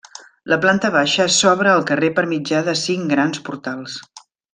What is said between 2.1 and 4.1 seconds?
per mitjà de cinc grans portals.